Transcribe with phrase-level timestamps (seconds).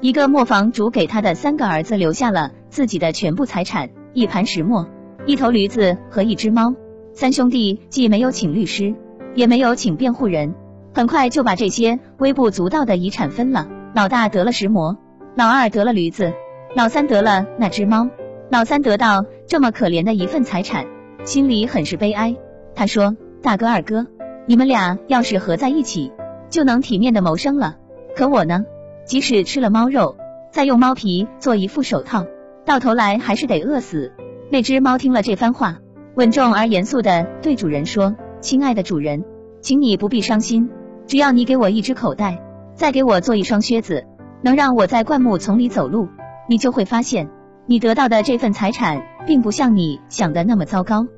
[0.00, 4.88] 一个磨坊主给他的三个儿子留下了自己的全部财产：一盘石磨、
[5.26, 6.72] 一头驴子和一只猫。
[7.14, 8.94] 三兄弟既没有请律师，
[9.34, 10.54] 也没有请辩护人，
[10.94, 13.68] 很快就把这些微不足道的遗产分了。
[13.92, 14.96] 老大得了石磨，
[15.34, 16.32] 老二得了驴子，
[16.76, 18.08] 老三得了那只猫。
[18.50, 20.86] 老三得到这么可怜的一份财产，
[21.24, 22.36] 心里很是悲哀。
[22.76, 24.06] 他说：“大哥、二哥，
[24.46, 26.12] 你们俩要是合在一起，
[26.48, 27.76] 就能体面的谋生了。
[28.14, 28.64] 可我呢，
[29.08, 30.16] 即使吃了猫肉，
[30.52, 32.26] 再用猫皮做一副手套，
[32.66, 34.12] 到头来还是得饿死。”
[34.52, 35.78] 那只猫听了这番话，
[36.14, 39.24] 稳重而严肃的对主人说：“亲爱的主人，
[39.62, 40.68] 请你不必伤心，
[41.06, 42.44] 只要你给我一只口袋。”
[42.76, 44.04] 再给我做一双靴子，
[44.40, 46.06] 能让我在灌木丛里走路，
[46.48, 47.28] 你就会发现，
[47.66, 51.08] 你得到的这份财产并不像你想的那么糟糕。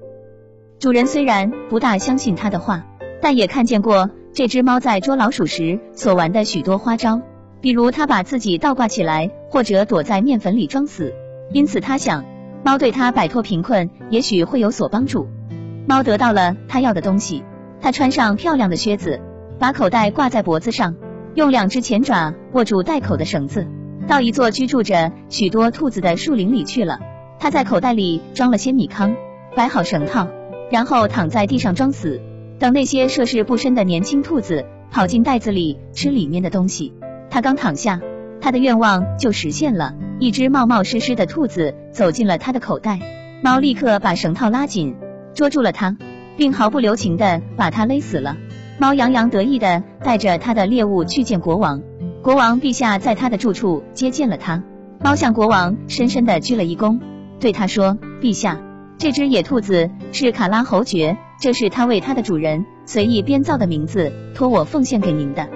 [0.79, 2.87] 主人虽然不大相信他的话，
[3.21, 7.21] 但也看见过这只猫在捉老鼠时所玩的许多花招，
[7.61, 11.13] 比如它把自己倒挂起来，或者躲在面粉里装死。
[11.53, 12.25] 因此他想，
[12.65, 15.27] 猫对他摆脱贫困也许会有所帮助。
[15.87, 17.43] 猫得到了它要的东西，
[17.81, 19.21] 它穿上漂亮的靴子，
[19.59, 20.95] 把口袋挂在脖子上。
[21.35, 23.67] 用两只前爪握住袋口的绳子，
[24.09, 26.99] 到一座居住着许多兔子的树林里去了。
[27.39, 29.15] 他在口袋里装了些米糠，
[29.55, 30.29] 摆好绳套，
[30.71, 32.21] 然后躺在地上装死，
[32.59, 36.93] 等那些涉世不深的年轻兔子跑进袋子里吃里面的东西。
[37.31, 38.01] 他刚躺下，
[38.41, 39.95] 他的愿望就实现了。
[40.19, 42.99] 一只冒冒失失的兔子走进了他的口袋，
[43.43, 44.97] 猫立刻把绳套拉紧，
[45.33, 45.97] 捉住了它，
[46.37, 48.37] 并毫不留情的把它勒死了。
[48.79, 51.81] 猫洋洋得意的带着他的猎物去见国王，
[52.23, 54.63] 国王陛下在他的住处接见了他。
[55.03, 56.99] 猫向国王深深的鞠了一躬，
[57.39, 58.61] 对他说：“陛下，
[58.99, 65.49] 这只野兔子是卡拉侯爵，这是他为他的主人随意编造的名字，托我奉献给您的。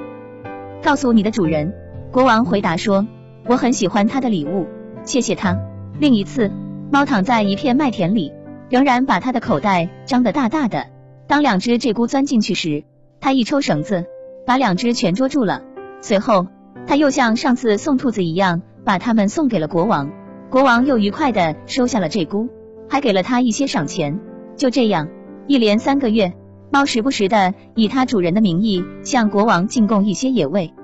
[0.85, 1.73] 告诉你的主人。”
[2.13, 3.05] 国王回答说
[3.49, 4.67] ：“我很喜欢他的礼物，
[5.03, 5.59] 谢谢他。”
[5.99, 6.51] 另一次，
[6.93, 8.33] 猫躺在一片麦田里，
[8.69, 10.87] 仍然把他的口袋张得大大的。
[11.27, 12.85] 当两只鹧鸪钻进去时，
[13.21, 14.05] 他一抽绳子，
[14.47, 15.63] 把两只全捉住了。
[16.03, 16.47] 随后，
[16.87, 20.13] 他又像上次送兔子一样，把它们送给了国王。
[20.51, 22.49] 国王又愉快的收下了这菇，
[22.89, 24.21] 还给了他一些赏钱。
[24.57, 25.09] 就这样，
[25.49, 26.33] 一连三个月，
[26.75, 30.75] 猫时不时的以它主人的名义向国王进贡一些野味。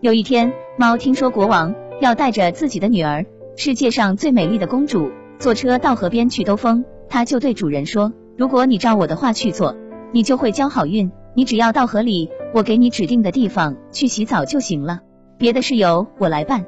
[0.00, 3.24] 有一天，猫听说国王要带着自己的女儿，
[3.56, 9.76] 世界上最美丽的公主，坐车到河边去兜风，他就对主人说：“如果你照我的话去做，
[10.12, 15.02] 你就会交好运。”你只要到河里，我给你指定的地方去洗澡就行了，
[15.38, 16.66] 别的事由我来办。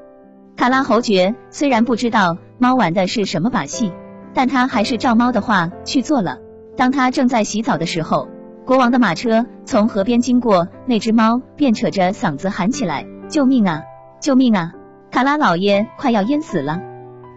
[0.56, 3.90] 卡拉侯爵虽然不知道猫玩的是什么把戏，
[4.32, 6.38] 但他还是照猫的话去做了。
[6.76, 8.28] 当他正在洗澡的时候，
[8.64, 13.82] 国王的马车从河边经过，那只猫便扯着嗓子喊起来：“救命啊！
[14.20, 14.72] 救命啊！
[15.10, 16.80] 卡拉老爷快要淹死了！”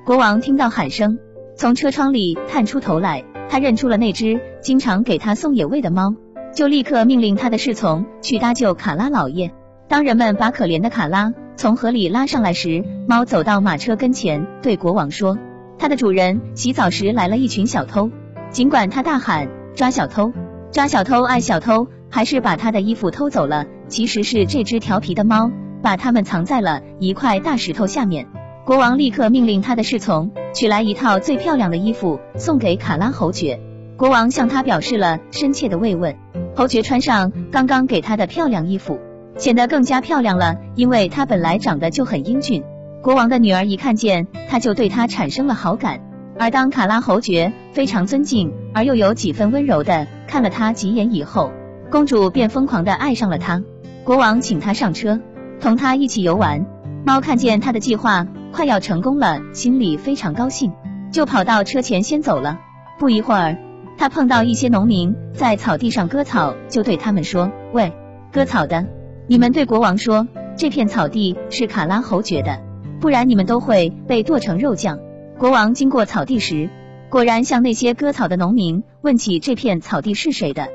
[0.05, 1.17] 国王听到喊声，
[1.55, 6.13] 从车窗里探出头来，他认出了那只经常给他送野味的猫。
[6.53, 9.51] 就立刻命令他的侍从去搭救卡拉老爷。
[9.87, 15.39] 当人们把可怜的卡拉从河里拉上来时，猫走到马车跟前，对国王说
[15.79, 18.11] ：“他的主人洗澡时来了一群小偷，
[18.51, 20.31] 尽管他大喊抓小偷，
[20.73, 23.67] 抓小偷，爱小偷，还是把他的衣服偷走了。
[23.89, 25.51] 其实是这只调皮的猫
[25.83, 28.25] 把他们藏在了一块大石头下面。”
[28.65, 33.59] 国王立刻命令他的侍从取来一套最漂亮的衣服送给卡拉侯爵。
[33.97, 36.15] 国王向他表示了深切的慰问。
[36.55, 38.97] 侯爵穿上刚刚给他的漂亮衣服，
[39.37, 42.63] 显得更加漂亮了，因为他本来长得就很英俊。
[43.03, 46.01] 国王的女儿一看见他，就对他产生了好感。
[46.37, 51.51] 而当卡拉侯爵非常尊敬而又有几分温柔的看了他几眼以后，
[51.91, 53.61] 公主便疯狂的爱上了他。
[54.03, 55.19] 国王请他上车，
[55.61, 56.65] 同他一起游玩。
[57.05, 60.71] 猫看见他的计划快要成功了，心里非常高兴，
[61.11, 62.59] 就跑到车前先走了。
[62.99, 63.57] 不一会儿。
[63.95, 67.93] 他碰到一些农民在草地上割草，就对他们说：“喂，
[68.31, 68.87] 割草的，
[69.27, 70.27] 你们对国王说，
[70.57, 72.59] 这片草地是卡拉侯爵的，
[72.99, 74.97] 不然你们都会被剁成肉酱。”
[75.37, 76.69] 国王经过草地时，
[77.09, 80.67] 果然向那些割草的农民问起这片草地是谁的，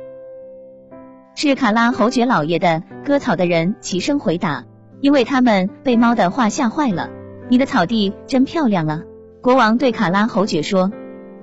[1.34, 2.82] 是卡拉侯爵老爷的。
[3.04, 4.66] 割草的人齐声回答
[5.00, 7.08] ：“因为他们被猫的话吓坏了。”
[7.48, 9.00] 你的草地真漂亮啊！
[9.40, 10.92] 国王对卡拉侯爵说：“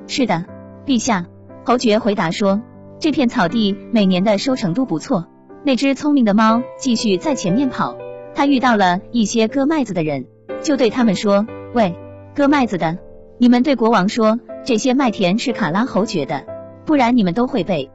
[0.05, 0.45] 是的，
[0.85, 1.25] 陛下。”
[1.65, 2.61] 侯爵回答说
[2.99, 5.27] ：“这片草地每年的收成都不错。”
[5.65, 7.97] 那只聪明的猫继续在前面跑，
[8.35, 10.27] 它遇到了一些割麦子的人，
[10.61, 11.95] 就对他们说：“喂，
[12.35, 12.97] 割麦子的，
[13.37, 16.43] 你们对国王说，这些麦田是卡拉侯爵的，
[16.85, 17.89] 不然你们都会被